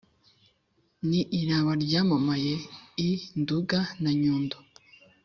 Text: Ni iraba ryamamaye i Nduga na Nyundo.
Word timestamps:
Ni 1.09 1.21
iraba 1.39 1.71
ryamamaye 1.83 2.53
i 3.07 3.09
Nduga 3.39 3.79
na 4.01 4.11
Nyundo. 4.21 4.57